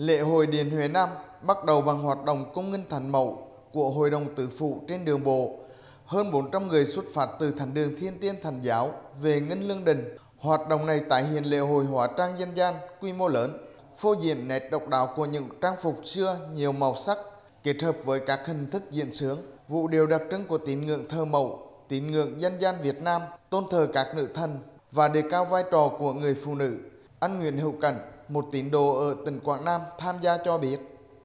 Lễ 0.00 0.20
hội 0.20 0.46
Điện 0.46 0.70
Huế 0.70 0.88
Nam 0.88 1.08
bắt 1.42 1.64
đầu 1.64 1.82
bằng 1.82 2.02
hoạt 2.02 2.24
động 2.24 2.52
công 2.54 2.72
nghinh 2.72 2.84
thành 2.88 3.12
mẫu 3.12 3.48
của 3.72 3.90
Hội 3.90 4.10
đồng 4.10 4.34
Tử 4.34 4.48
Phụ 4.58 4.80
trên 4.88 5.04
đường 5.04 5.24
bộ. 5.24 5.58
Hơn 6.06 6.30
400 6.30 6.68
người 6.68 6.84
xuất 6.84 7.04
phát 7.14 7.28
từ 7.40 7.50
thành 7.50 7.74
đường 7.74 7.94
Thiên 8.00 8.18
Tiên 8.18 8.34
Thành 8.42 8.60
Giáo 8.62 8.92
về 9.20 9.40
Ngân 9.40 9.62
lương 9.62 9.84
đình. 9.84 10.16
Hoạt 10.38 10.68
động 10.68 10.86
này 10.86 11.00
tái 11.08 11.24
hiện 11.24 11.44
lễ 11.44 11.58
hội 11.58 11.84
hóa 11.84 12.08
trang 12.16 12.38
dân 12.38 12.54
gian 12.54 12.74
quy 13.00 13.12
mô 13.12 13.28
lớn, 13.28 13.66
phô 13.98 14.16
diễn 14.16 14.48
nét 14.48 14.68
độc 14.70 14.88
đáo 14.88 15.08
của 15.16 15.26
những 15.26 15.48
trang 15.60 15.74
phục 15.82 16.00
xưa 16.04 16.38
nhiều 16.54 16.72
màu 16.72 16.94
sắc, 16.94 17.18
kết 17.62 17.82
hợp 17.82 17.96
với 18.04 18.20
các 18.20 18.46
hình 18.46 18.70
thức 18.70 18.82
diễn 18.90 19.12
sướng, 19.12 19.38
vũ 19.68 19.88
điệu 19.88 20.06
đặc 20.06 20.22
trưng 20.30 20.46
của 20.46 20.58
tín 20.58 20.86
ngưỡng 20.86 21.08
thờ 21.08 21.24
mẫu, 21.24 21.70
tín 21.88 22.10
ngưỡng 22.10 22.40
dân 22.40 22.60
gian 22.60 22.74
Việt 22.82 23.02
Nam, 23.02 23.22
tôn 23.50 23.64
thờ 23.70 23.88
các 23.92 24.06
nữ 24.16 24.28
thần 24.34 24.58
và 24.92 25.08
đề 25.08 25.22
cao 25.30 25.44
vai 25.44 25.64
trò 25.70 25.90
của 25.98 26.12
người 26.12 26.34
phụ 26.34 26.54
nữ. 26.54 26.78
Anh 27.20 27.38
Nguyễn 27.38 27.58
Hữu 27.58 27.72
Cảnh, 27.80 27.98
một 28.30 28.46
tín 28.52 28.70
đồ 28.70 29.08
ở 29.08 29.16
tỉnh 29.24 29.40
Quảng 29.40 29.64
Nam 29.64 29.80
tham 29.98 30.16
gia 30.20 30.36
cho 30.44 30.58
biết. 30.58 30.80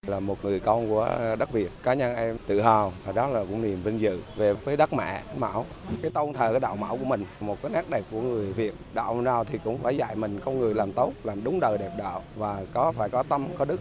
Là 0.07 0.19
một 0.19 0.37
người 0.43 0.59
con 0.59 0.89
của 0.89 1.35
đất 1.39 1.51
Việt, 1.51 1.71
cá 1.83 1.93
nhân 1.93 2.15
em 2.15 2.37
tự 2.47 2.61
hào 2.61 2.93
và 3.05 3.11
đó 3.11 3.27
là 3.27 3.39
cũng 3.39 3.61
niềm 3.61 3.81
vinh 3.83 3.99
dự 3.99 4.19
về 4.35 4.53
với 4.53 4.77
đất 4.77 4.93
mẹ 4.93 5.21
Mão. 5.37 5.65
Cái 6.01 6.11
tôn 6.11 6.33
thờ 6.33 6.51
cái 6.51 6.59
đạo 6.59 6.75
Mão 6.75 6.97
của 6.97 7.05
mình, 7.05 7.25
một 7.39 7.57
cái 7.61 7.71
nét 7.71 7.89
đẹp 7.89 8.01
của 8.11 8.21
người 8.21 8.53
Việt. 8.53 8.73
Đạo 8.93 9.21
nào 9.21 9.43
thì 9.43 9.59
cũng 9.63 9.77
phải 9.77 9.97
dạy 9.97 10.15
mình 10.15 10.39
con 10.45 10.59
người 10.59 10.73
làm 10.73 10.93
tốt, 10.93 11.11
làm 11.23 11.43
đúng 11.43 11.59
đời 11.59 11.77
đẹp 11.77 11.91
đạo 11.97 12.23
và 12.35 12.61
có 12.73 12.91
phải 12.91 13.09
có 13.09 13.23
tâm, 13.23 13.47
có 13.57 13.65
đức. 13.65 13.79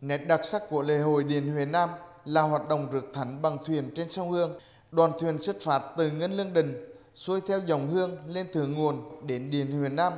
Nét 0.00 0.18
đặc 0.18 0.40
sắc 0.44 0.62
của 0.70 0.82
lễ 0.82 0.98
hội 0.98 1.24
Điện 1.24 1.52
Huế 1.52 1.64
Nam 1.64 1.88
là 2.24 2.42
hoạt 2.42 2.68
động 2.68 2.88
rước 2.90 3.10
thánh 3.14 3.42
bằng 3.42 3.58
thuyền 3.64 3.90
trên 3.96 4.10
sông 4.10 4.30
Hương. 4.30 4.58
Đoàn 4.90 5.12
thuyền 5.20 5.42
xuất 5.42 5.56
phát 5.60 5.82
từ 5.96 6.10
Ngân 6.10 6.32
Lương 6.32 6.52
Đình, 6.52 6.94
xuôi 7.14 7.40
theo 7.48 7.58
dòng 7.58 7.90
hương 7.90 8.16
lên 8.26 8.46
thượng 8.52 8.72
nguồn 8.72 9.26
đến 9.26 9.50
Điện 9.50 9.78
Huế 9.78 9.88
Nam. 9.88 10.12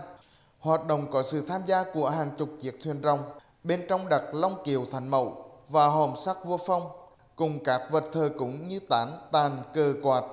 Hoạt 0.67 0.87
động 0.87 1.07
có 1.13 1.23
sự 1.23 1.45
tham 1.49 1.63
gia 1.67 1.85
của 1.95 2.09
hàng 2.09 2.31
chục 2.39 2.49
chiếc 2.61 2.79
thuyền 2.85 3.01
rong, 3.03 3.23
bên 3.65 3.87
trong 3.89 4.09
đặt 4.09 4.23
long 4.33 4.65
kiều 4.65 4.85
thành 4.93 5.09
mẫu 5.09 5.45
và 5.69 5.87
hòm 5.87 6.17
sắc 6.17 6.45
vua 6.45 6.57
phong, 6.67 6.89
cùng 7.37 7.65
các 7.65 7.83
vật 7.91 8.05
thờ 8.13 8.31
cúng 8.39 8.69
như 8.69 8.81
tán, 8.89 9.13
tàn, 9.33 9.63
cờ 9.75 9.95
quạt. 10.03 10.25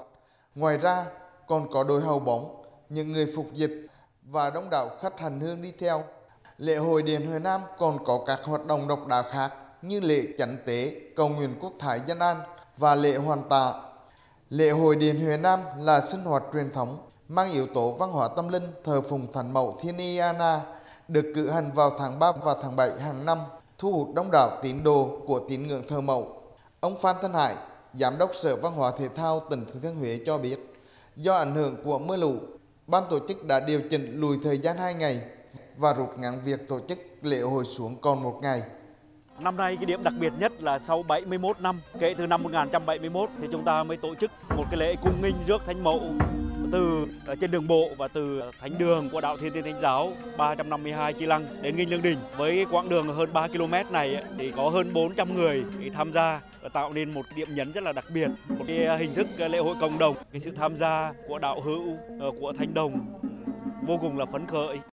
Ngoài 0.55 0.77
ra, 0.77 1.05
còn 1.47 1.71
có 1.71 1.83
đôi 1.83 2.01
hầu 2.01 2.19
bóng, 2.19 2.63
những 2.89 3.11
người 3.11 3.33
phục 3.35 3.45
dịch 3.53 3.87
và 4.23 4.49
đông 4.49 4.69
đảo 4.69 4.89
khách 5.01 5.19
hành 5.19 5.39
hương 5.39 5.61
đi 5.61 5.73
theo. 5.79 6.03
Lễ 6.57 6.75
hội 6.75 7.03
Điện 7.03 7.27
Huế 7.27 7.39
Nam 7.39 7.61
còn 7.77 8.05
có 8.05 8.23
các 8.25 8.39
hoạt 8.43 8.65
động 8.65 8.87
độc 8.87 9.07
đáo 9.07 9.23
khác 9.31 9.53
như 9.81 9.99
lễ 9.99 10.23
chánh 10.37 10.57
tế, 10.65 10.95
cầu 11.15 11.29
nguyện 11.29 11.57
quốc 11.61 11.73
thái 11.79 11.99
dân 12.07 12.19
an 12.19 12.41
và 12.77 12.95
lễ 12.95 13.17
hoàn 13.17 13.49
tạ. 13.49 13.73
Lễ 14.49 14.69
hội 14.69 14.95
Điện 14.95 15.25
Huế 15.25 15.37
Nam 15.37 15.59
là 15.77 16.01
sinh 16.01 16.23
hoạt 16.23 16.43
truyền 16.53 16.71
thống 16.71 16.97
mang 17.27 17.51
yếu 17.51 17.67
tố 17.67 17.91
văn 17.91 18.11
hóa 18.11 18.27
tâm 18.35 18.47
linh 18.47 18.63
thờ 18.83 19.01
phụng 19.01 19.27
thần 19.33 19.53
mẫu 19.53 19.77
Thiên 19.81 19.97
được 21.07 21.31
cử 21.35 21.49
hành 21.49 21.71
vào 21.71 21.91
tháng 21.99 22.19
3 22.19 22.31
và 22.31 22.55
tháng 22.61 22.75
7 22.75 22.89
hàng 22.99 23.25
năm 23.25 23.39
thu 23.77 23.91
hút 23.91 24.15
đông 24.15 24.29
đảo 24.31 24.49
tín 24.63 24.83
đồ 24.83 25.21
của 25.27 25.41
tín 25.49 25.67
ngưỡng 25.67 25.87
thờ 25.87 26.01
mẫu. 26.01 26.41
Ông 26.79 26.99
Phan 27.01 27.15
Thanh 27.21 27.33
Hải, 27.33 27.55
Giám 27.93 28.17
đốc 28.17 28.29
Sở 28.33 28.55
Văn 28.55 28.73
hóa 28.73 28.91
Thể 28.97 29.07
thao 29.07 29.39
tỉnh 29.49 29.65
Thừa 29.65 29.79
Thiên 29.79 29.95
Huế 29.95 30.19
cho 30.25 30.37
biết, 30.37 30.59
do 31.15 31.35
ảnh 31.35 31.55
hưởng 31.55 31.83
của 31.83 31.99
mưa 31.99 32.17
lũ, 32.17 32.33
ban 32.87 33.03
tổ 33.09 33.19
chức 33.27 33.45
đã 33.45 33.59
điều 33.59 33.81
chỉnh 33.89 34.19
lùi 34.19 34.37
thời 34.43 34.57
gian 34.57 34.77
2 34.77 34.93
ngày 34.93 35.21
và 35.77 35.93
rút 35.93 36.19
ngắn 36.19 36.41
việc 36.45 36.67
tổ 36.67 36.79
chức 36.89 36.99
lễ 37.21 37.39
hội 37.39 37.65
xuống 37.65 37.95
còn 38.01 38.23
một 38.23 38.39
ngày. 38.41 38.61
Năm 39.39 39.57
nay 39.57 39.75
cái 39.75 39.85
điểm 39.85 40.03
đặc 40.03 40.13
biệt 40.19 40.33
nhất 40.39 40.61
là 40.61 40.79
sau 40.79 41.03
71 41.03 41.59
năm, 41.59 41.81
kể 41.99 42.15
từ 42.17 42.27
năm 42.27 42.43
1971 42.43 43.29
thì 43.41 43.47
chúng 43.51 43.65
ta 43.65 43.83
mới 43.83 43.97
tổ 43.97 44.15
chức 44.15 44.31
một 44.49 44.63
cái 44.71 44.79
lễ 44.79 44.95
cung 45.03 45.21
nghinh 45.21 45.37
rước 45.47 45.61
thánh 45.65 45.83
mẫu 45.83 46.01
từ 46.73 47.05
ờ, 47.25 47.35
trên 47.35 47.51
đường 47.51 47.67
bộ 47.67 47.89
và 47.97 48.07
từ 48.07 48.41
thánh 48.59 48.77
đường 48.77 49.09
của 49.09 49.21
đạo 49.21 49.37
Thiên 49.37 49.53
Tiên 49.53 49.63
Thánh 49.63 49.79
Giáo 49.81 50.13
352 50.37 51.13
Chi 51.13 51.25
Lăng 51.25 51.45
đến 51.61 51.75
Nghinh 51.75 51.89
Lương 51.89 52.01
Đình. 52.01 52.17
Với 52.37 52.65
quãng 52.71 52.89
đường 52.89 53.13
hơn 53.13 53.33
3 53.33 53.47
km 53.47 53.73
này 53.91 54.23
thì 54.37 54.51
có 54.51 54.69
hơn 54.69 54.93
400 54.93 55.33
người 55.33 55.63
tham 55.93 56.13
gia 56.13 56.41
và 56.61 56.69
tạo 56.69 56.93
nên 56.93 57.13
một 57.13 57.25
điểm 57.35 57.55
nhấn 57.55 57.71
rất 57.71 57.83
là 57.83 57.91
đặc 57.93 58.05
biệt, 58.13 58.27
một 58.47 58.65
cái 58.67 58.85
ờ, 58.85 58.97
hình 58.97 59.15
thức 59.15 59.27
lễ 59.37 59.57
hội 59.57 59.75
cộng 59.81 59.99
đồng, 59.99 60.15
cái 60.31 60.39
sự 60.39 60.51
tham 60.51 60.77
gia 60.77 61.13
của 61.27 61.39
đạo 61.39 61.61
hữu 61.61 61.97
của 62.39 62.53
Thánh 62.53 62.73
Đồng 62.73 62.99
vô 63.81 63.97
cùng 64.01 64.17
là 64.17 64.25
phấn 64.25 64.45
khởi. 64.47 64.77